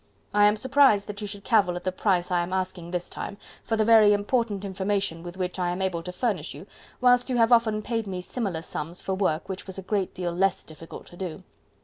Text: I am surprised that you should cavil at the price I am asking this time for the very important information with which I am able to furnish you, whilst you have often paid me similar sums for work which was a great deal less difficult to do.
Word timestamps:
I 0.33 0.45
am 0.47 0.57
surprised 0.57 1.05
that 1.05 1.21
you 1.21 1.27
should 1.27 1.43
cavil 1.43 1.75
at 1.75 1.83
the 1.83 1.91
price 1.91 2.31
I 2.31 2.41
am 2.41 2.51
asking 2.53 2.89
this 2.89 3.07
time 3.07 3.37
for 3.63 3.77
the 3.77 3.85
very 3.85 4.13
important 4.13 4.65
information 4.65 5.21
with 5.21 5.37
which 5.37 5.59
I 5.59 5.69
am 5.69 5.79
able 5.79 6.01
to 6.01 6.11
furnish 6.11 6.55
you, 6.55 6.65
whilst 6.99 7.29
you 7.29 7.37
have 7.37 7.51
often 7.51 7.83
paid 7.83 8.07
me 8.07 8.19
similar 8.19 8.63
sums 8.63 8.99
for 8.99 9.13
work 9.13 9.47
which 9.47 9.67
was 9.67 9.77
a 9.77 9.83
great 9.83 10.15
deal 10.15 10.31
less 10.31 10.63
difficult 10.63 11.05
to 11.05 11.17
do. 11.17 11.43